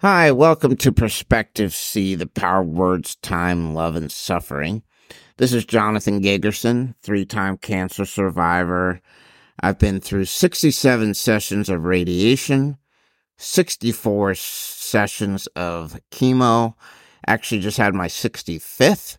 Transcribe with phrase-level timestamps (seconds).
[0.00, 4.82] Hi, welcome to Perspective C, the power of words, time, love, and suffering.
[5.38, 9.00] This is Jonathan Gagerson, three time cancer survivor.
[9.58, 12.76] I've been through 67 sessions of radiation,
[13.38, 16.74] 64 sessions of chemo.
[17.26, 19.16] Actually, just had my 65th,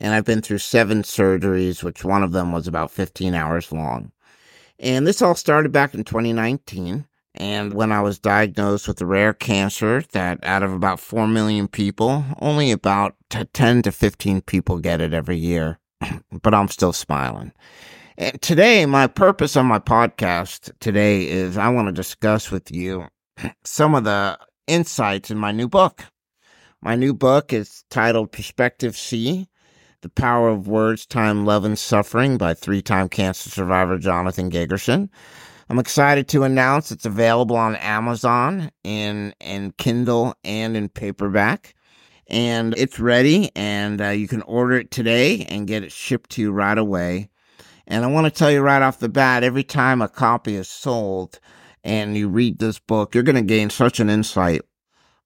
[0.00, 4.10] and I've been through seven surgeries, which one of them was about 15 hours long.
[4.78, 7.04] And this all started back in 2019.
[7.34, 11.66] And when I was diagnosed with a rare cancer that out of about 4 million
[11.66, 15.78] people, only about 10 to 15 people get it every year.
[16.42, 17.52] but I'm still smiling.
[18.16, 23.08] And today, my purpose on my podcast today is I want to discuss with you
[23.64, 26.04] some of the insights in my new book.
[26.80, 29.48] My new book is titled Perspective C
[30.02, 35.08] The Power of Words, Time, Love, and Suffering by three time cancer survivor Jonathan Gagerson.
[35.68, 41.74] I'm excited to announce it's available on Amazon in in Kindle and in paperback.
[42.26, 46.42] And it's ready, and uh, you can order it today and get it shipped to
[46.42, 47.28] you right away.
[47.86, 50.68] And I want to tell you right off the bat every time a copy is
[50.68, 51.38] sold
[51.82, 54.62] and you read this book, you're going to gain such an insight.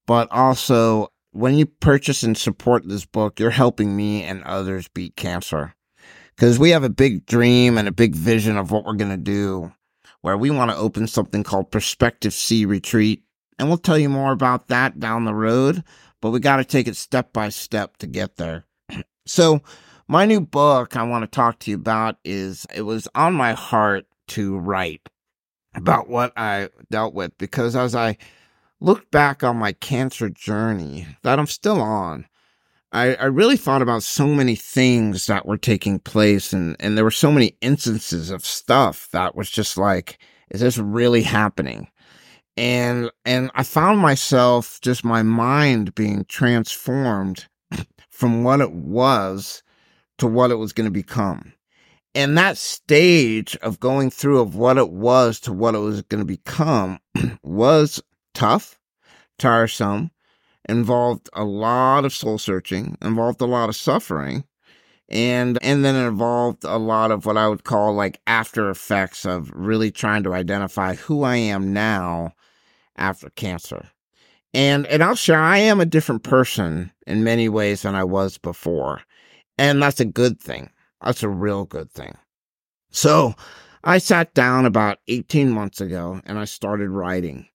[0.06, 5.14] But also, when you purchase and support this book, you're helping me and others beat
[5.14, 5.74] cancer.
[6.34, 9.16] Because we have a big dream and a big vision of what we're going to
[9.16, 9.72] do
[10.28, 13.22] where we want to open something called Perspective C Retreat.
[13.58, 15.82] And we'll tell you more about that down the road,
[16.20, 18.66] but we got to take it step by step to get there.
[19.26, 19.62] so,
[20.06, 23.54] my new book I want to talk to you about is it was on my
[23.54, 25.08] heart to write
[25.74, 28.18] about what I dealt with because as I
[28.80, 32.26] looked back on my cancer journey that I'm still on,
[32.92, 37.04] I, I really thought about so many things that were taking place and, and there
[37.04, 40.18] were so many instances of stuff that was just like,
[40.50, 41.88] is this really happening?
[42.56, 47.46] And and I found myself just my mind being transformed
[48.10, 49.62] from what it was
[50.18, 51.52] to what it was going to become.
[52.14, 56.20] And that stage of going through of what it was to what it was going
[56.20, 56.98] to become
[57.44, 58.02] was
[58.34, 58.80] tough,
[59.38, 60.10] tiresome,
[60.68, 64.44] involved a lot of soul searching, involved a lot of suffering,
[65.08, 69.24] and and then it involved a lot of what I would call like after effects
[69.24, 72.32] of really trying to identify who I am now
[72.96, 73.88] after cancer.
[74.52, 78.38] And and I'll share I am a different person in many ways than I was
[78.38, 79.02] before.
[79.56, 80.70] And that's a good thing.
[81.02, 82.16] That's a real good thing.
[82.90, 83.34] So
[83.84, 87.46] I sat down about 18 months ago and I started writing.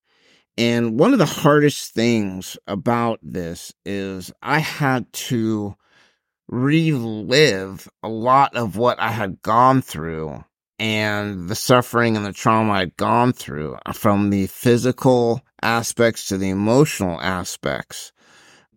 [0.57, 5.75] And one of the hardest things about this is I had to
[6.47, 10.43] relive a lot of what I had gone through
[10.77, 16.37] and the suffering and the trauma I'd gone through uh, from the physical aspects to
[16.37, 18.11] the emotional aspects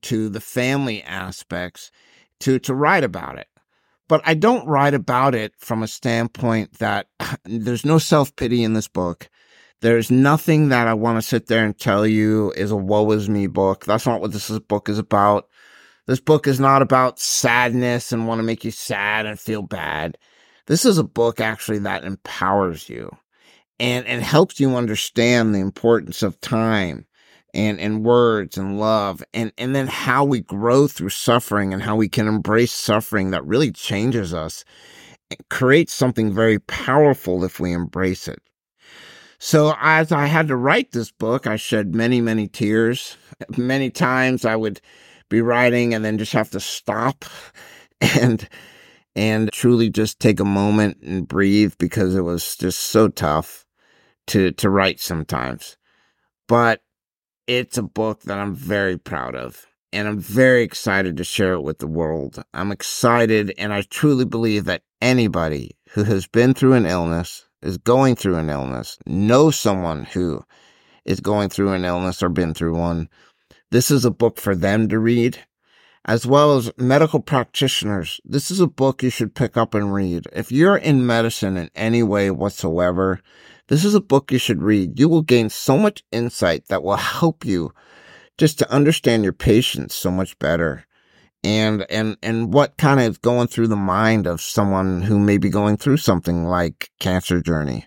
[0.03, 1.91] to the family aspects
[2.41, 3.49] to, to write about it.
[4.09, 7.09] But I don't write about it from a standpoint that
[7.45, 9.29] there's no self pity in this book.
[9.83, 13.29] There's nothing that I want to sit there and tell you is a woe is
[13.29, 13.85] me book.
[13.85, 15.49] That's not what this book is about.
[16.07, 20.17] This book is not about sadness and want to make you sad and feel bad.
[20.67, 23.11] This is a book actually that empowers you
[23.79, 27.07] and, and helps you understand the importance of time
[27.53, 31.97] and, and words and love and, and then how we grow through suffering and how
[31.97, 34.65] we can embrace suffering that really changes us.
[35.31, 38.41] It creates something very powerful if we embrace it.
[39.39, 43.17] So as I had to write this book, I shed many, many tears.
[43.57, 44.81] Many times I would
[45.29, 47.25] be writing and then just have to stop
[48.01, 48.49] and
[49.15, 53.67] and truly just take a moment and breathe because it was just so tough
[54.29, 55.77] to to write sometimes.
[56.49, 56.83] But
[57.47, 61.63] it's a book that I'm very proud of and I'm very excited to share it
[61.63, 62.43] with the world.
[62.53, 67.78] I'm excited and I truly believe that anybody who has been through an illness is
[67.78, 70.43] going through an illness, know someone who
[71.04, 73.09] is going through an illness or been through one,
[73.71, 75.39] this is a book for them to read.
[76.04, 80.27] As well as medical practitioners, this is a book you should pick up and read.
[80.33, 83.21] If you're in medicine in any way whatsoever,
[83.66, 85.01] this is a book you should read.
[85.01, 87.72] You will gain so much insight that will help you
[88.39, 90.86] just to understand your patients so much better
[91.44, 95.48] and and and what kind of going through the mind of someone who may be
[95.48, 97.86] going through something like cancer journey.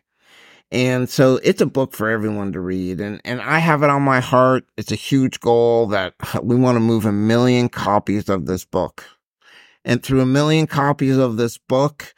[0.72, 4.02] And so it's a book for everyone to read and and i have it on
[4.04, 4.66] my heart.
[4.78, 6.14] It's a huge goal that
[6.44, 9.06] we want to move a million copies of this book.
[9.86, 12.14] And through a million copies of this book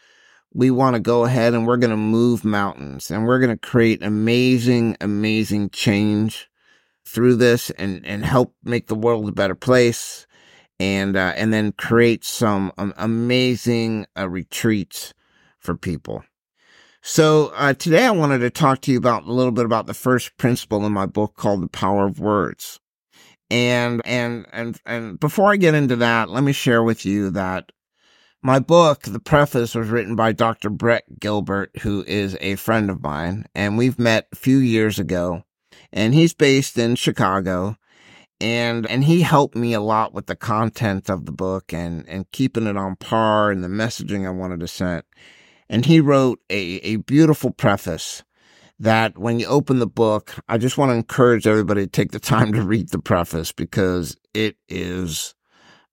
[0.53, 3.67] we want to go ahead and we're going to move mountains and we're going to
[3.67, 6.49] create amazing amazing change
[7.05, 10.27] through this and, and help make the world a better place
[10.81, 15.13] and, uh, and then create some um, amazing uh, retreats
[15.59, 16.23] for people.
[17.03, 19.93] So uh, today I wanted to talk to you about a little bit about the
[19.93, 22.79] first principle in my book called The Power of Words.
[23.51, 27.71] And and and and before I get into that, let me share with you that
[28.41, 30.71] my book, the preface was written by Dr.
[30.71, 35.43] Brett Gilbert, who is a friend of mine, and we've met a few years ago.
[35.93, 37.77] And he's based in Chicago.
[38.41, 42.29] And and he helped me a lot with the content of the book and and
[42.31, 45.03] keeping it on par and the messaging I wanted to send.
[45.69, 48.23] And he wrote a, a beautiful preface
[48.79, 52.19] that when you open the book, I just want to encourage everybody to take the
[52.19, 55.35] time to read the preface because it is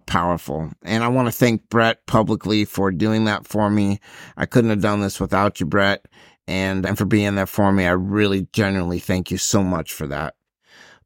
[0.06, 0.71] powerful.
[0.83, 4.00] And I want to thank Brett publicly for doing that for me.
[4.39, 6.06] I couldn't have done this without you, Brett.
[6.49, 7.85] And, and for being there for me.
[7.85, 10.35] I really genuinely thank you so much for that.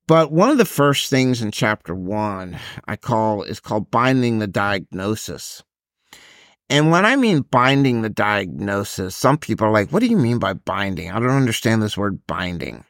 [0.08, 4.46] But one of the first things in chapter one I call is called binding the
[4.46, 5.62] diagnosis.
[6.68, 10.38] And when I mean binding the diagnosis, some people are like, what do you mean
[10.38, 11.10] by binding?
[11.10, 12.84] I don't understand this word binding.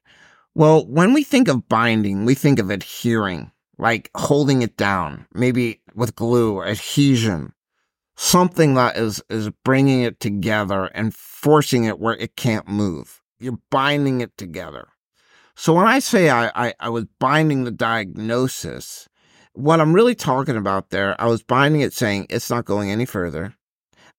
[0.55, 5.81] Well, when we think of binding, we think of adhering, like holding it down, maybe
[5.95, 7.55] with glue or adhesion,
[8.17, 13.21] something that is, is bringing it together and forcing it where it can't move.
[13.41, 14.89] You're binding it together.
[15.63, 19.09] So when I say I, I, I was binding the diagnosis,
[19.53, 23.05] what I'm really talking about there, I was binding it saying it's not going any
[23.05, 23.55] further.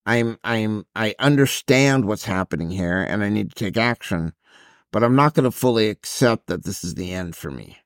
[0.06, 4.32] I'm I'm I understand what's happening here and I need to take action,
[4.90, 7.76] but I'm not going to fully accept that this is the end for me.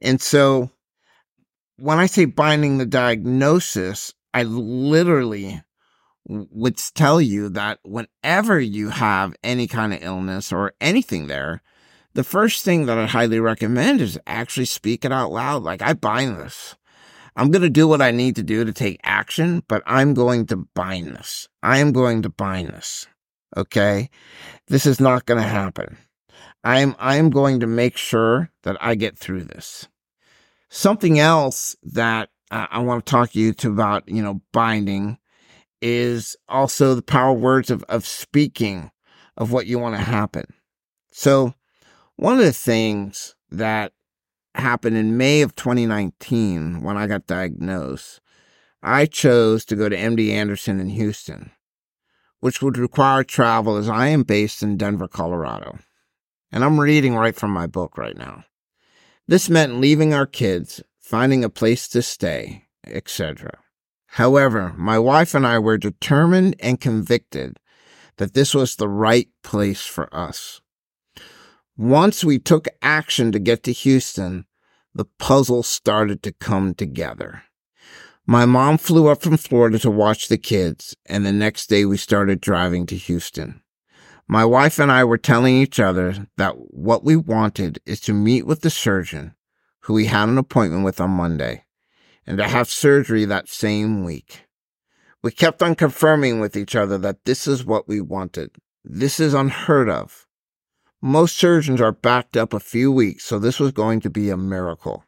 [0.00, 0.70] And so
[1.76, 5.62] when I say binding the diagnosis, I literally
[6.26, 11.60] would tell you that whenever you have any kind of illness or anything there,
[12.14, 15.62] the first thing that I highly recommend is actually speak it out loud.
[15.62, 16.76] Like, I bind this.
[17.36, 20.46] I'm going to do what I need to do to take action, but I'm going
[20.46, 21.48] to bind this.
[21.62, 23.08] I am going to bind this.
[23.56, 24.10] Okay.
[24.68, 25.96] This is not going to happen.
[26.62, 29.88] I'm, I'm going to make sure that I get through this.
[30.70, 35.18] Something else that I want to talk to you to about, you know, binding
[35.82, 38.90] is also the power words of, of speaking
[39.36, 40.44] of what you want to happen.
[41.10, 41.54] So
[42.16, 43.92] one of the things that
[44.54, 48.20] happened in May of 2019 when I got diagnosed,
[48.82, 51.50] I chose to go to MD Anderson in Houston,
[52.40, 55.78] which would require travel as I am based in Denver, Colorado.
[56.52, 58.44] And I'm reading right from my book right now.
[59.26, 63.58] This meant leaving our kids, finding a place to stay, etc.
[64.06, 67.58] However, my wife and I were determined and convicted
[68.18, 70.60] that this was the right place for us.
[71.76, 74.46] Once we took action to get to Houston,
[74.94, 77.42] the puzzle started to come together.
[78.26, 81.96] My mom flew up from Florida to watch the kids, and the next day we
[81.96, 83.60] started driving to Houston.
[84.28, 88.46] My wife and I were telling each other that what we wanted is to meet
[88.46, 89.34] with the surgeon
[89.80, 91.64] who we had an appointment with on Monday
[92.24, 94.46] and to have surgery that same week.
[95.22, 98.52] We kept on confirming with each other that this is what we wanted.
[98.84, 100.23] This is unheard of.
[101.06, 104.38] Most surgeons are backed up a few weeks, so this was going to be a
[104.38, 105.04] miracle.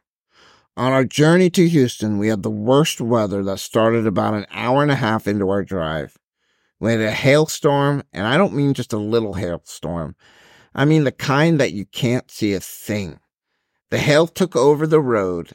[0.75, 4.83] On our journey to Houston, we had the worst weather that started about an hour
[4.83, 6.15] and a half into our drive.
[6.79, 10.15] We had a hailstorm, and I don't mean just a little hailstorm.
[10.75, 13.19] I mean the kind that you can't see a thing.
[13.89, 15.53] The hail took over the road.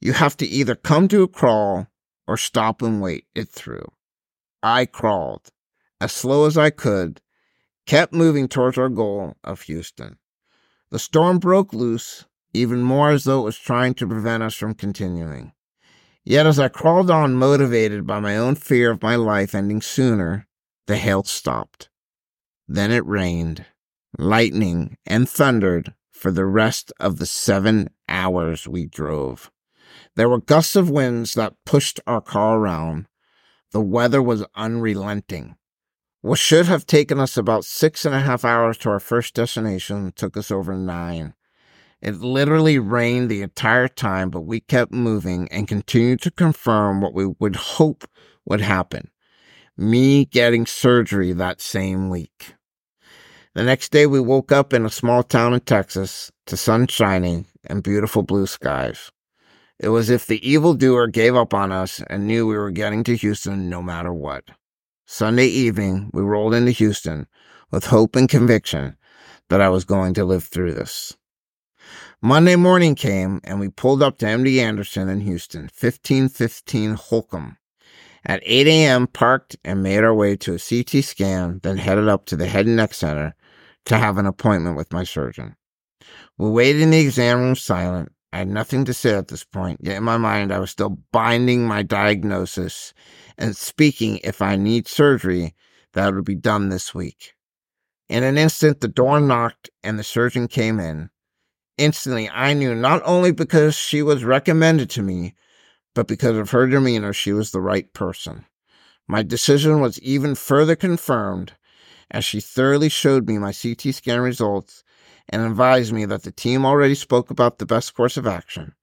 [0.00, 1.88] You have to either come to a crawl
[2.26, 3.92] or stop and wait it through.
[4.62, 5.50] I crawled
[6.00, 7.20] as slow as I could
[7.92, 10.16] kept moving towards our goal of Houston.
[10.90, 14.72] The storm broke loose, even more as though it was trying to prevent us from
[14.72, 15.52] continuing.
[16.24, 20.48] Yet as I crawled on, motivated by my own fear of my life ending sooner,
[20.86, 21.90] the hail stopped.
[22.66, 23.66] Then it rained,
[24.16, 29.50] lightning, and thundered for the rest of the seven hours we drove.
[30.16, 33.06] There were gusts of winds that pushed our car around.
[33.72, 35.56] The weather was unrelenting.
[36.22, 40.12] What should have taken us about six and a half hours to our first destination
[40.14, 41.34] took us over nine.
[42.00, 47.12] It literally rained the entire time, but we kept moving and continued to confirm what
[47.12, 48.04] we would hope
[48.44, 49.10] would happen.
[49.76, 52.54] Me getting surgery that same week.
[53.54, 57.46] The next day we woke up in a small town in Texas to sun shining
[57.66, 59.10] and beautiful blue skies.
[59.80, 63.02] It was as if the evildoer gave up on us and knew we were getting
[63.04, 64.44] to Houston no matter what.
[65.06, 67.26] Sunday evening, we rolled into Houston
[67.70, 68.96] with hope and conviction
[69.48, 71.16] that I was going to live through this.
[72.20, 77.56] Monday morning came and we pulled up to MD Anderson in Houston, 1515 Holcombe.
[78.24, 82.24] At 8 a.m., parked and made our way to a CT scan, then headed up
[82.26, 83.34] to the head and neck center
[83.86, 85.56] to have an appointment with my surgeon.
[86.38, 88.12] We waited in the exam room silent.
[88.32, 90.98] I had nothing to say at this point, yet in my mind I was still
[91.12, 92.94] binding my diagnosis
[93.36, 95.54] and speaking if I need surgery,
[95.92, 97.34] that would be done this week.
[98.08, 101.10] In an instant, the door knocked and the surgeon came in.
[101.76, 105.34] Instantly, I knew not only because she was recommended to me,
[105.94, 108.46] but because of her demeanor, she was the right person.
[109.06, 111.52] My decision was even further confirmed
[112.10, 114.84] as she thoroughly showed me my CT scan results
[115.28, 118.74] and advised me that the team already spoke about the best course of action.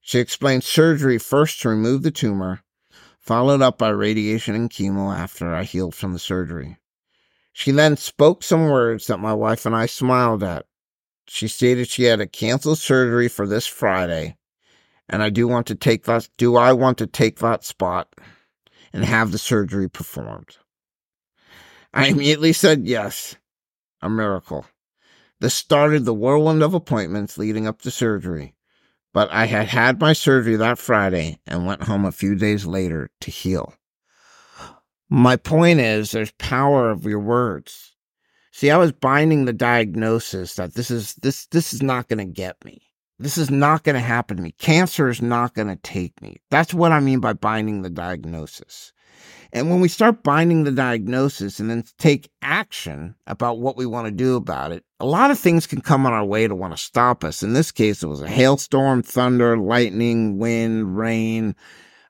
[0.00, 2.62] She explained surgery first to remove the tumor,
[3.18, 6.76] followed up by radiation and chemo after I healed from the surgery.
[7.52, 10.66] She then spoke some words that my wife and I smiled at.
[11.26, 14.36] She stated she had a canceled surgery for this Friday,
[15.08, 18.14] and I do want to take that do I want to take that spot
[18.92, 20.58] and have the surgery performed.
[21.92, 23.36] I immediately said yes.
[24.02, 24.66] A miracle.
[25.40, 28.54] This started the whirlwind of appointments leading up to surgery.
[29.12, 33.10] But I had had my surgery that Friday and went home a few days later
[33.20, 33.74] to heal.
[35.08, 37.94] My point is, there's power of your words.
[38.52, 42.24] See, I was binding the diagnosis that this is this this is not going to
[42.24, 42.82] get me.
[43.18, 44.52] This is not going to happen to me.
[44.52, 46.38] Cancer is not going to take me.
[46.50, 48.92] That's what I mean by binding the diagnosis.
[49.52, 54.06] And when we start binding the diagnosis and then take action about what we want
[54.06, 56.76] to do about it, a lot of things can come on our way to want
[56.76, 57.42] to stop us.
[57.42, 61.54] In this case, it was a hailstorm, thunder, lightning, wind, rain.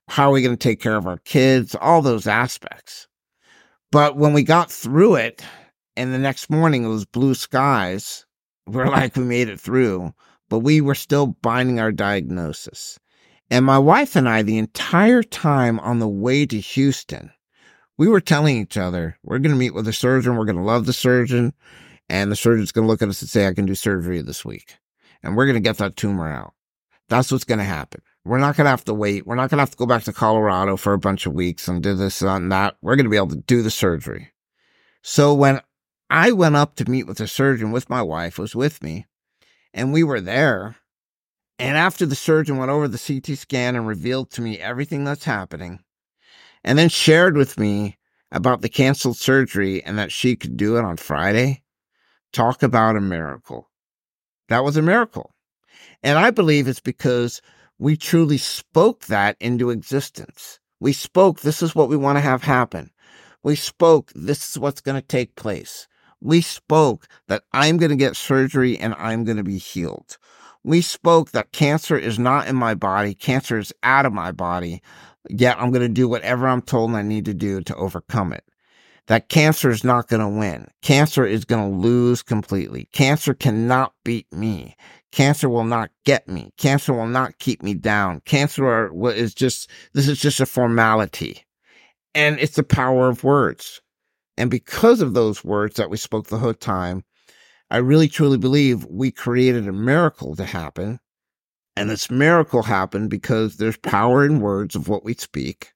[0.08, 1.74] How are we going to take care of our kids?
[1.74, 3.08] All those aspects.
[3.92, 5.42] But when we got through it
[5.96, 8.24] and the next morning it was blue skies,
[8.66, 10.12] we're like, we made it through,
[10.48, 12.98] but we were still binding our diagnosis.
[13.50, 17.30] And my wife and I, the entire time on the way to Houston,
[17.96, 20.36] we were telling each other, we're going to meet with a surgeon.
[20.36, 21.52] We're going to love the surgeon.
[22.08, 24.44] And the surgeon's going to look at us and say, I can do surgery this
[24.44, 24.76] week.
[25.22, 26.54] And we're going to get that tumor out.
[27.08, 28.02] That's what's going to happen.
[28.24, 29.26] We're not going to have to wait.
[29.26, 31.68] We're not going to have to go back to Colorado for a bunch of weeks
[31.68, 32.76] and do this and that.
[32.82, 34.32] We're going to be able to do the surgery.
[35.02, 35.60] So when
[36.10, 39.06] I went up to meet with the surgeon with my wife, was with me,
[39.72, 40.76] and we were there,
[41.58, 45.24] and after the surgeon went over the CT scan and revealed to me everything that's
[45.24, 45.80] happening,
[46.64, 47.96] and then shared with me
[48.32, 51.62] about the canceled surgery and that she could do it on Friday,
[52.32, 53.70] talk about a miracle.
[54.48, 55.32] That was a miracle.
[56.02, 57.40] And I believe it's because
[57.78, 60.58] we truly spoke that into existence.
[60.80, 62.90] We spoke, this is what we want to have happen.
[63.42, 65.86] We spoke, this is what's going to take place.
[66.20, 70.18] We spoke that I'm going to get surgery and I'm going to be healed.
[70.66, 74.82] We spoke that cancer is not in my body, cancer is out of my body,
[75.30, 78.42] yet I'm going to do whatever I'm told I need to do to overcome it.
[79.06, 80.66] That cancer is not going to win.
[80.82, 82.88] Cancer is going to lose completely.
[82.92, 84.74] Cancer cannot beat me.
[85.12, 86.50] Cancer will not get me.
[86.58, 88.20] Cancer will not keep me down.
[88.24, 91.44] Cancer is just, this is just a formality.
[92.12, 93.80] And it's the power of words.
[94.36, 97.04] And because of those words that we spoke the whole time,
[97.70, 101.00] I really truly believe we created a miracle to happen.
[101.76, 105.72] And this miracle happened because there's power in words of what we speak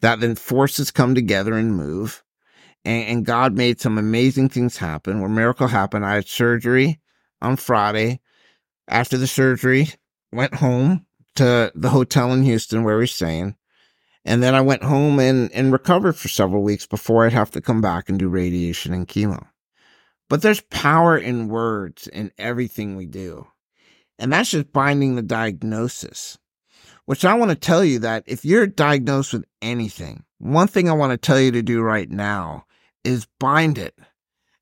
[0.00, 2.22] that then forces come together and move.
[2.84, 5.20] And, and God made some amazing things happen.
[5.20, 7.00] Where miracle happened, I had surgery
[7.42, 8.20] on Friday.
[8.88, 9.88] After the surgery,
[10.32, 13.56] went home to the hotel in Houston where we're staying.
[14.24, 17.60] And then I went home and, and recovered for several weeks before I'd have to
[17.60, 19.49] come back and do radiation and chemo.
[20.30, 23.48] But there's power in words in everything we do.
[24.16, 26.38] And that's just binding the diagnosis.
[27.04, 30.92] Which I want to tell you that if you're diagnosed with anything, one thing I
[30.92, 32.64] want to tell you to do right now
[33.02, 33.98] is bind it.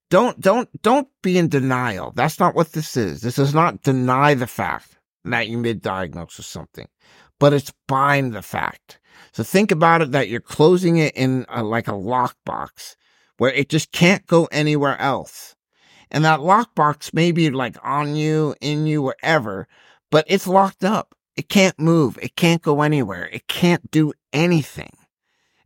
[0.08, 2.12] Don't, don't, don't be in denial.
[2.16, 3.20] That's not what this is.
[3.20, 6.88] This is not deny the fact that you been diagnosed with something,
[7.38, 9.00] but it's bind the fact.
[9.32, 12.96] So think about it that you're closing it in a, like a lockbox
[13.36, 15.56] where it just can't go anywhere else.
[16.10, 19.68] And that lockbox may be like on you, in you, wherever,
[20.10, 21.14] but it's locked up.
[21.36, 22.18] It can't move.
[22.20, 23.28] It can't go anywhere.
[23.32, 24.90] It can't do anything.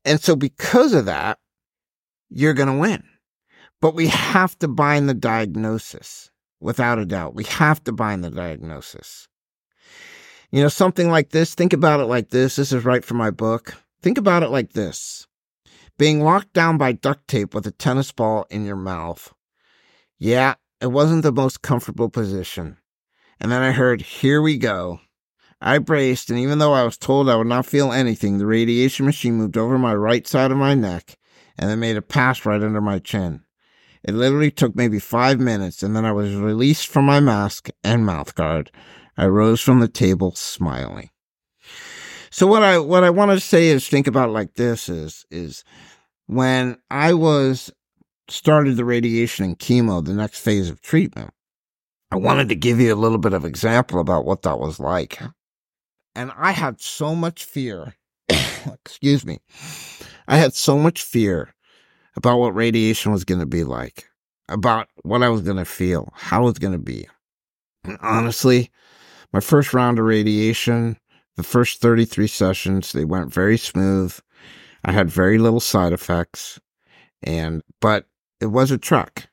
[0.04, 1.38] And so because of that,
[2.28, 3.04] you're going to win.
[3.80, 6.30] But we have to bind the diagnosis
[6.60, 7.34] without a doubt.
[7.34, 9.28] We have to bind the diagnosis.
[10.50, 12.56] You know, something like this, think about it like this.
[12.56, 13.74] This is right from my book.
[14.02, 15.26] Think about it like this
[15.98, 19.32] being locked down by duct tape with a tennis ball in your mouth
[20.22, 22.76] yeah, it wasn't the most comfortable position.
[23.40, 25.00] And then I heard, Here we go.
[25.60, 29.04] I braced, and even though I was told I would not feel anything, the radiation
[29.04, 31.18] machine moved over my right side of my neck
[31.58, 33.42] and then made a pass right under my chin.
[34.04, 38.06] It literally took maybe five minutes, and then I was released from my mask and
[38.06, 38.70] mouth guard.
[39.16, 41.10] I rose from the table smiling.
[42.30, 45.64] So what I what I want to say is think about like this is is
[46.26, 47.72] when I was
[48.32, 51.32] started the radiation and chemo, the next phase of treatment,
[52.10, 55.20] I wanted to give you a little bit of example about what that was like.
[56.14, 57.94] And I had so much fear.
[58.28, 59.38] excuse me.
[60.28, 61.54] I had so much fear
[62.16, 64.08] about what radiation was going to be like,
[64.48, 67.08] about what I was going to feel, how it was going to be.
[67.84, 68.70] And honestly,
[69.32, 70.98] my first round of radiation,
[71.36, 74.16] the first 33 sessions, they went very smooth.
[74.84, 76.60] I had very little side effects
[77.22, 78.06] and, but
[78.42, 79.28] it was a truck.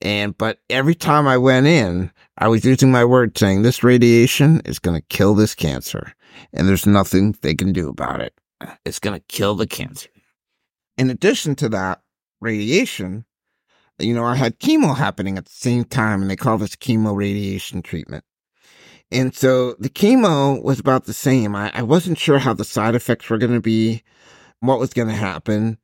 [0.00, 4.60] And, but every time I went in, I was using my word saying this radiation
[4.64, 6.12] is going to kill this cancer
[6.52, 8.34] and there's nothing they can do about it.
[8.84, 10.08] It's going to kill the cancer.
[10.98, 12.02] In addition to that
[12.40, 13.24] radiation,
[13.98, 17.14] you know, I had chemo happening at the same time and they call this chemo
[17.14, 18.24] radiation treatment.
[19.12, 21.54] And so the chemo was about the same.
[21.54, 24.02] I, I wasn't sure how the side effects were going to be,
[24.60, 25.78] what was going to happen.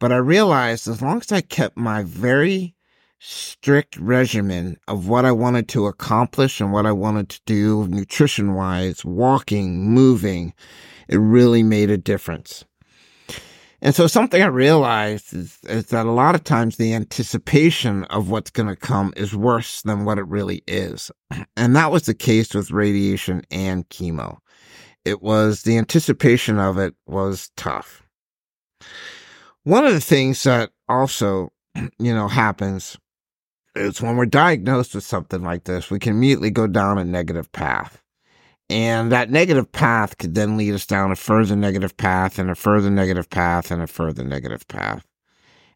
[0.00, 2.74] But I realized as long as I kept my very
[3.18, 8.54] strict regimen of what I wanted to accomplish and what I wanted to do nutrition
[8.54, 10.52] wise, walking, moving,
[11.08, 12.64] it really made a difference.
[13.80, 18.30] And so something I realized is, is that a lot of times the anticipation of
[18.30, 21.10] what's going to come is worse than what it really is.
[21.56, 24.38] And that was the case with radiation and chemo.
[25.04, 28.02] It was the anticipation of it was tough.
[29.64, 31.50] One of the things that also,
[31.98, 32.98] you know, happens
[33.74, 37.50] is when we're diagnosed with something like this, we can immediately go down a negative
[37.50, 38.02] path.
[38.68, 42.54] And that negative path could then lead us down a further negative path and a
[42.54, 45.06] further negative path and a further negative path.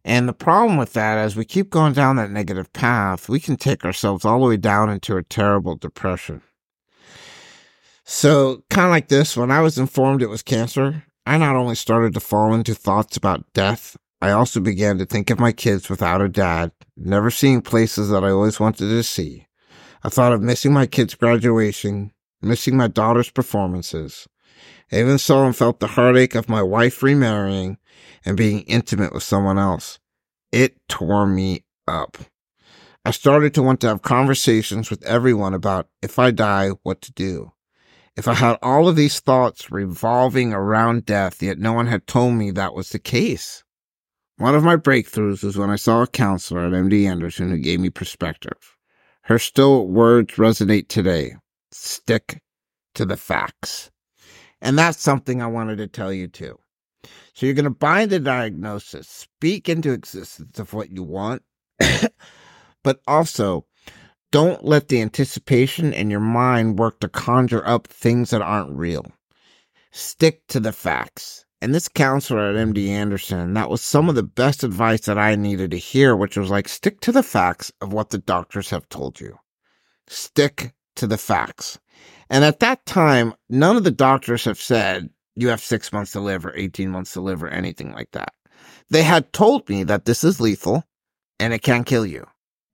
[0.04, 3.56] And the problem with that, as we keep going down that negative path, we can
[3.56, 6.42] take ourselves all the way down into a terrible depression.
[8.04, 11.74] So, kind of like this, when I was informed it was cancer, I not only
[11.74, 15.90] started to fall into thoughts about death, I also began to think of my kids
[15.90, 19.46] without a dad, never seeing places that I always wanted to see.
[20.02, 24.26] I thought of missing my kids' graduation, missing my daughter's performances.
[24.90, 27.76] I even saw and felt the heartache of my wife remarrying
[28.24, 29.98] and being intimate with someone else.
[30.50, 32.16] It tore me up.
[33.04, 37.12] I started to want to have conversations with everyone about if I die, what to
[37.12, 37.52] do.
[38.18, 42.35] If I had all of these thoughts revolving around death, yet no one had told
[42.35, 43.62] me that was the case.
[44.38, 47.78] One of my breakthroughs was when I saw a counselor at MD Anderson who gave
[47.78, 48.76] me perspective.
[49.22, 51.37] Her still words resonate today.
[51.70, 52.42] Stick
[52.94, 53.88] to the facts.
[54.61, 56.59] And that's something I wanted to tell you too.
[57.35, 61.42] So you're going to bind the diagnosis, speak into existence of what you want,
[62.83, 63.67] but also
[64.30, 69.06] don't let the anticipation in your mind work to conjure up things that aren't real.
[69.90, 71.46] Stick to the facts.
[71.60, 75.34] And this counselor at MD Anderson, that was some of the best advice that I
[75.34, 78.88] needed to hear, which was like, stick to the facts of what the doctors have
[78.88, 79.38] told you.
[80.06, 81.78] Stick to the facts.
[82.30, 86.20] And at that time, none of the doctors have said, you have six months to
[86.20, 88.34] live or 18 months to live or anything like that.
[88.90, 90.84] They had told me that this is lethal
[91.40, 92.26] and it can kill you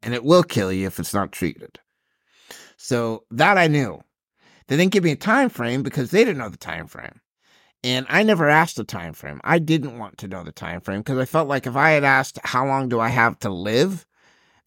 [0.04, 1.80] and it will kill you if it's not treated.
[2.76, 4.02] So that I knew.
[4.68, 7.20] They didn't give me a time frame because they didn't know the time frame.
[7.82, 9.40] And I never asked the time frame.
[9.44, 12.04] I didn't want to know the time frame because I felt like if I had
[12.04, 14.06] asked how long do I have to live,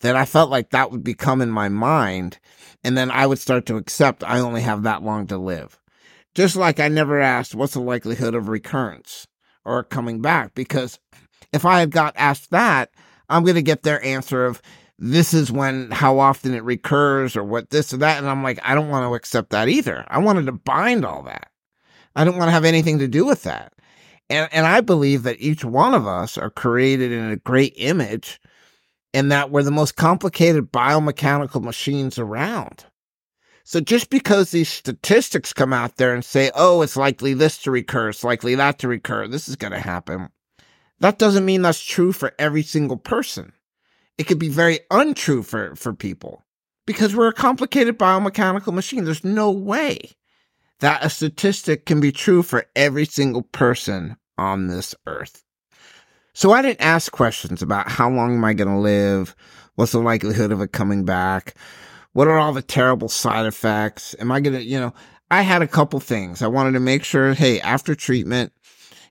[0.02, 2.40] then I felt like that would become in my mind
[2.84, 5.80] and then I would start to accept I only have that long to live.
[6.36, 9.28] Just like I never asked what's the likelihood of recurrence
[9.66, 11.00] or coming back because
[11.52, 12.92] if I had got asked that,
[13.30, 14.62] I'm going to get their answer of
[15.00, 18.18] this is when how often it recurs or what this or that.
[18.18, 20.06] And I'm like, I don't want to accept that either.
[20.08, 21.52] I wanted to bind all that.
[22.16, 23.74] I don't want to have anything to do with that.
[24.30, 28.42] And, and I believe that each one of us are created in a great image
[29.14, 32.86] and that we're the most complicated biomechanical machines around.
[33.64, 37.72] So just because these statistics come out there and say, oh, it's likely this to
[37.72, 40.30] recur, it's likely that to recur, this is going to happen,
[41.00, 43.54] that doesn't mean that's true for every single person
[44.18, 46.44] it could be very untrue for, for people
[46.86, 49.04] because we're a complicated biomechanical machine.
[49.04, 50.12] There's no way
[50.80, 55.44] that a statistic can be true for every single person on this earth.
[56.34, 59.36] So I didn't ask questions about how long am I going to live?
[59.76, 61.56] What's the likelihood of it coming back?
[62.14, 64.16] What are all the terrible side effects?
[64.20, 64.94] Am I going to, you know,
[65.30, 66.42] I had a couple things.
[66.42, 68.54] I wanted to make sure, hey, after treatment,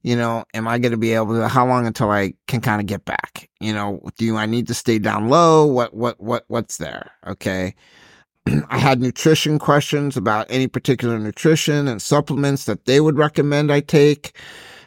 [0.06, 2.80] you know, am I going to be able to, how long until I can kind
[2.80, 3.50] of get back?
[3.58, 5.66] You know, do I need to stay down low?
[5.66, 7.10] What, what, what, what's there?
[7.26, 7.74] Okay.
[8.68, 13.80] I had nutrition questions about any particular nutrition and supplements that they would recommend I
[13.80, 14.38] take.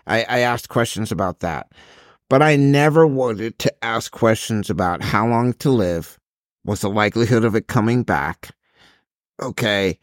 [0.08, 1.70] I, I asked questions about that,
[2.30, 6.18] but I never wanted to ask questions about how long to live,
[6.64, 8.52] was the likelihood of it coming back,
[9.42, 10.00] okay,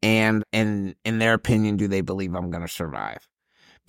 [0.00, 3.29] and and in their opinion, do they believe I'm going to survive?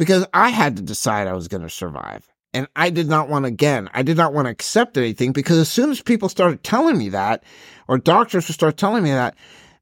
[0.02, 2.28] Because I had to decide I was going to survive.
[2.56, 5.70] And I did not want, again, I did not want to accept anything because as
[5.70, 7.44] soon as people started telling me that,
[7.88, 9.36] or doctors would start telling me that,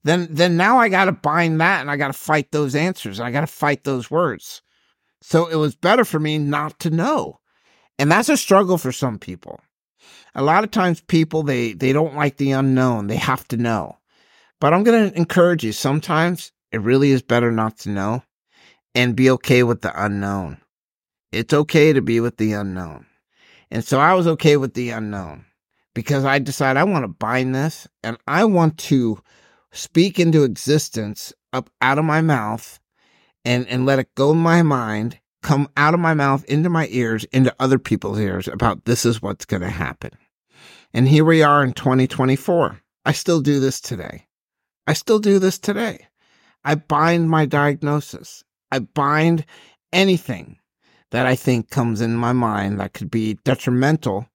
[0.04, 3.18] then, then now I got to bind that and I got to fight those answers.
[3.18, 4.62] And I got to fight those words.
[5.22, 7.40] So it was better for me not to know.
[7.98, 9.62] And that's a struggle for some people.
[10.36, 13.08] A lot of times people, they, they don't like the unknown.
[13.08, 13.98] They have to know.
[14.60, 15.72] But I'm to encourage you.
[15.72, 18.24] Sometimes it really is better not to know
[19.00, 20.58] and be okay with the unknown.
[21.32, 23.06] It's okay to be with the unknown.
[23.72, 25.46] And so I was okay with the unknown
[25.96, 29.22] because I decided I want to bind this and I want to
[29.72, 32.78] speak into existence up out of my mouth
[33.46, 36.90] and, and let it go in my mind, come out of my mouth into my
[36.92, 40.12] ears, into other people's ears about this is what's going to happen.
[40.94, 42.82] And here we are in 2024.
[43.06, 44.28] I still do this today.
[44.86, 46.08] I still do this today.
[46.66, 48.44] I bind my diagnosis.
[48.72, 49.46] I bind
[49.92, 50.58] anything
[51.12, 54.28] that I think comes in my mind that could be detrimental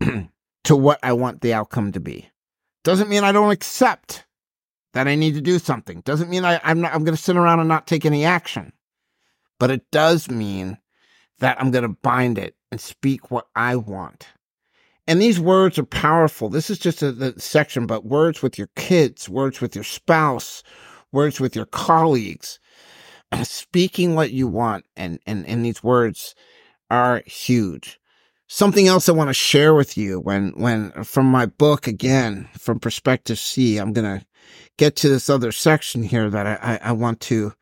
[0.00, 2.30] to what I want the outcome to be.
[2.84, 4.26] Doesn't mean I don't accept
[4.92, 6.00] that I need to do something.
[6.02, 8.72] Doesn't mean I, I'm not, I'm going to sit around and not take any action.
[9.58, 10.78] But it does mean
[11.38, 14.28] that I'm going to bind it and speak what I want.
[15.06, 16.48] And these words are powerful.
[16.48, 20.62] This is just a section, but words with your kids, words with your spouse,
[21.12, 22.58] words with your colleagues,
[23.42, 26.34] speaking what you want and, and, and these words
[26.90, 27.98] are huge.
[28.46, 32.78] Something else I want to share with you when, when from my book again, from
[32.78, 34.26] perspective C, I'm going to
[34.76, 37.52] get to this other section here that I, I, I want to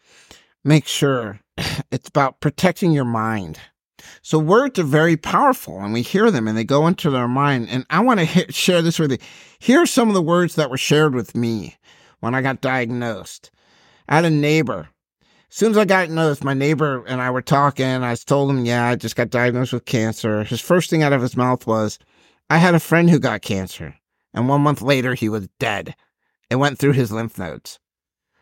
[0.65, 1.41] make sure
[1.91, 3.59] it's about protecting your mind.
[4.23, 7.69] So words are very powerful and we hear them and they go into our mind.
[7.71, 9.19] And I want to hit, share this with you.
[9.59, 11.77] Here are some of the words that were shared with me
[12.21, 13.51] when I got diagnosed.
[14.09, 14.89] I had a neighbor
[15.55, 17.85] soon as I got noticed, my neighbor and I were talking.
[17.85, 20.45] I told him, yeah, I just got diagnosed with cancer.
[20.45, 21.99] His first thing out of his mouth was,
[22.49, 23.95] I had a friend who got cancer.
[24.33, 25.95] And one month later, he was dead.
[26.49, 27.79] It went through his lymph nodes.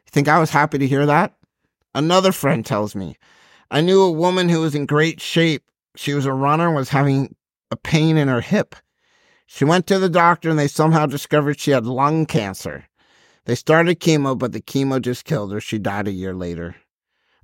[0.07, 1.35] You think I was happy to hear that?
[1.97, 3.17] Another friend tells me,
[3.73, 5.65] I knew a woman who was in great shape.
[5.97, 7.35] She was a runner and was having
[7.73, 8.77] a pain in her hip.
[9.47, 12.85] She went to the doctor and they somehow discovered she had lung cancer.
[13.47, 15.61] They started chemo, but the chemo just killed her.
[15.61, 16.77] She died a year later.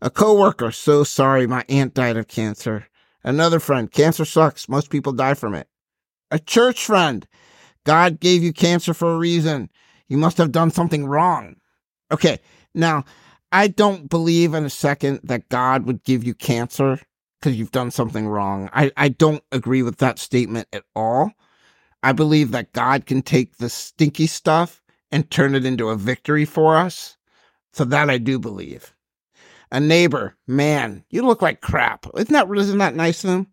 [0.03, 2.87] A coworker, so sorry, my aunt died of cancer.
[3.25, 4.69] Another friend, cancer sucks.
[4.69, 5.69] Most people die from it.
[6.31, 7.27] A church friend,
[7.85, 9.71] God gave you cancer for a reason.
[10.09, 11.57] You must have done something wrong.
[12.13, 12.41] Okay,
[12.75, 13.05] now,
[13.53, 17.01] I don't believe in a second that God would give you cancer
[17.41, 18.69] because you've done something wrong.
[18.73, 21.33] I, I don't agree with that statement at all.
[22.03, 26.45] I believe that God can take the stinky stuff and turn it into a victory
[26.45, 27.17] for us.
[27.73, 28.95] So that I do believe.
[29.73, 32.07] A neighbor, man, you look like crap.
[32.17, 33.47] Isn't that, isn't that nice of him?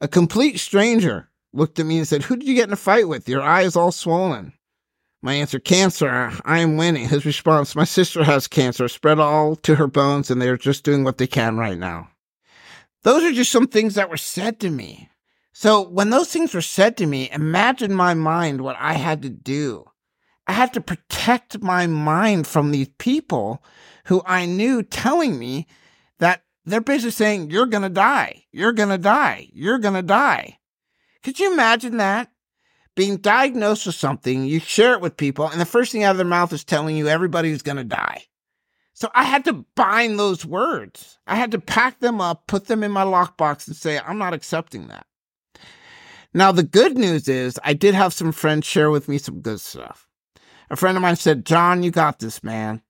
[0.00, 3.08] A complete stranger looked at me and said, Who did you get in a fight
[3.08, 3.28] with?
[3.28, 4.52] Your eye is all swollen.
[5.22, 6.32] My answer, cancer.
[6.44, 7.08] I am winning.
[7.08, 11.02] His response, my sister has cancer, spread all to her bones, and they're just doing
[11.02, 12.10] what they can right now.
[13.04, 15.08] Those are just some things that were said to me.
[15.54, 19.30] So when those things were said to me, imagine my mind, what I had to
[19.30, 19.86] do.
[20.46, 23.62] I had to protect my mind from these people
[24.04, 25.66] who I knew telling me
[26.18, 28.44] that they're basically saying, You're going to die.
[28.52, 29.48] You're going to die.
[29.52, 30.58] You're going to die.
[31.22, 32.30] Could you imagine that?
[32.94, 36.16] Being diagnosed with something, you share it with people, and the first thing out of
[36.16, 38.24] their mouth is telling you everybody's going to die.
[38.92, 41.18] So I had to bind those words.
[41.26, 44.32] I had to pack them up, put them in my lockbox, and say, I'm not
[44.32, 45.06] accepting that.
[46.32, 49.60] Now, the good news is I did have some friends share with me some good
[49.60, 50.08] stuff.
[50.70, 52.82] A friend of mine said, John, you got this, man.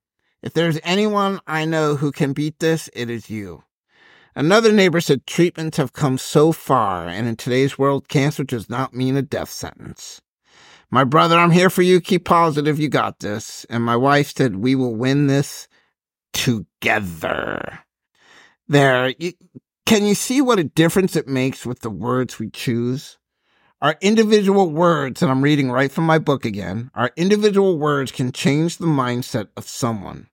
[0.45, 3.63] If there's anyone I know who can beat this, it is you.
[4.35, 8.93] Another neighbor said treatments have come so far, and in today's world, cancer does not
[8.93, 10.21] mean a death sentence.
[10.91, 11.99] My brother, I'm here for you.
[11.99, 12.79] Keep positive.
[12.79, 13.65] You got this.
[13.71, 15.67] And my wife said, we will win this
[16.31, 17.79] together.
[18.67, 19.15] There.
[19.17, 19.33] You,
[19.87, 23.17] can you see what a difference it makes with the words we choose?
[23.81, 28.31] Our individual words, and I'm reading right from my book again, our individual words can
[28.31, 30.27] change the mindset of someone.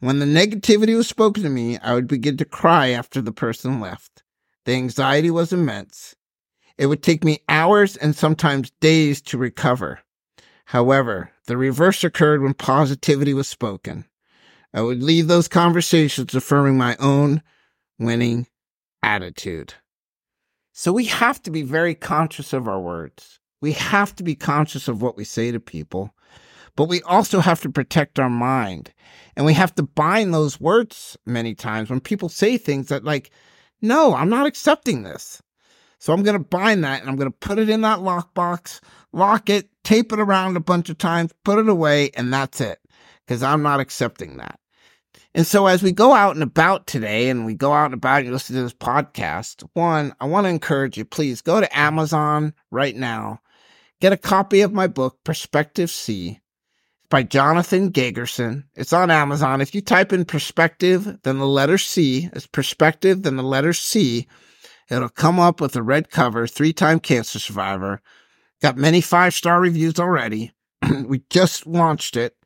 [0.00, 3.80] When the negativity was spoken to me, I would begin to cry after the person
[3.80, 4.22] left.
[4.66, 6.14] The anxiety was immense.
[6.76, 10.00] It would take me hours and sometimes days to recover.
[10.66, 14.04] However, the reverse occurred when positivity was spoken.
[14.74, 17.42] I would leave those conversations affirming my own
[17.98, 18.48] winning
[19.02, 19.74] attitude.
[20.72, 23.38] So we have to be very conscious of our words.
[23.62, 26.14] We have to be conscious of what we say to people,
[26.76, 28.92] but we also have to protect our mind.
[29.34, 33.30] And we have to bind those words many times when people say things that, like,
[33.82, 35.42] no, I'm not accepting this.
[35.98, 38.80] So I'm going to bind that and I'm going to put it in that lockbox,
[39.12, 42.78] lock it, tape it around a bunch of times, put it away, and that's it.
[43.26, 44.60] Because I'm not accepting that.
[45.34, 48.22] And so as we go out and about today and we go out and about
[48.22, 52.54] and listen to this podcast, one, I want to encourage you, please go to Amazon
[52.70, 53.40] right now.
[54.00, 56.40] Get a copy of my book, Perspective C.
[57.08, 58.64] by Jonathan Gagerson.
[58.74, 59.60] It's on Amazon.
[59.60, 64.26] If you type in perspective, then the letter C it's perspective, then the letter C,
[64.90, 68.00] it'll come up with a red cover, three time cancer survivor.
[68.62, 70.52] Got many five star reviews already.
[71.04, 72.36] we just launched it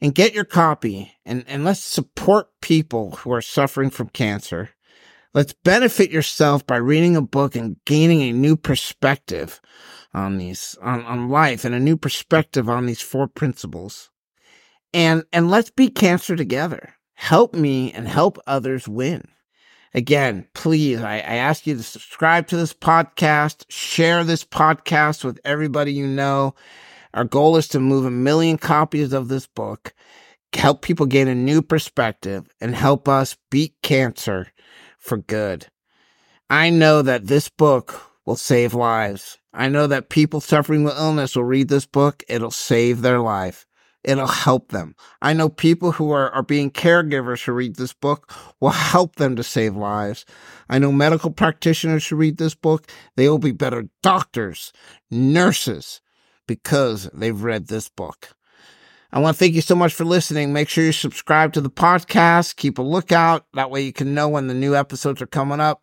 [0.00, 4.70] and get your copy and, and let's support people who are suffering from cancer.
[5.32, 9.60] Let's benefit yourself by reading a book and gaining a new perspective
[10.14, 14.10] on these, on, on life and a new perspective on these four principles.
[14.92, 16.94] And, and let's beat cancer together.
[17.14, 19.28] Help me and help others win.
[19.92, 25.38] Again, please, I, I ask you to subscribe to this podcast, share this podcast with
[25.44, 26.54] everybody you know,
[27.14, 29.94] our goal is to move a million copies of this book,
[30.52, 34.48] help people gain a new perspective, and help us beat cancer
[34.98, 35.68] for good.
[36.50, 39.38] I know that this book will save lives.
[39.52, 42.22] I know that people suffering with illness will read this book.
[42.28, 43.66] It'll save their life.
[44.02, 44.94] It'll help them.
[45.22, 49.34] I know people who are, are being caregivers who read this book will help them
[49.36, 50.26] to save lives.
[50.68, 52.90] I know medical practitioners who read this book.
[53.16, 54.72] They will be better doctors,
[55.10, 56.02] nurses,
[56.46, 58.34] because they've read this book.
[59.10, 60.52] I want to thank you so much for listening.
[60.52, 62.56] Make sure you subscribe to the podcast.
[62.56, 63.46] Keep a lookout.
[63.54, 65.82] That way you can know when the new episodes are coming up.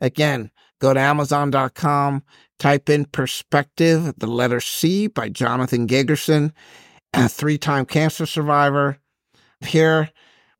[0.00, 2.22] Again, go to Amazon.com,
[2.58, 6.52] type in Perspective, the letter C by Jonathan Gagerson,
[7.14, 8.98] a three time cancer survivor.
[9.60, 10.10] Here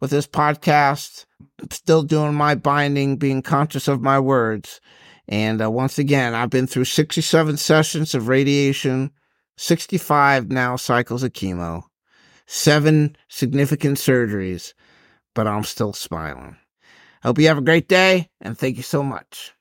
[0.00, 1.26] with this podcast,
[1.61, 4.81] I'm still doing my binding, being conscious of my words.
[5.28, 9.11] And uh, once again, I've been through 67 sessions of radiation,
[9.57, 11.83] 65 now cycles of chemo,
[12.46, 14.72] seven significant surgeries,
[15.35, 16.57] but I'm still smiling.
[17.22, 19.52] Hope you have a great day and thank you so much.